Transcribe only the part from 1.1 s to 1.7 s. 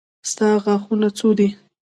څو دي.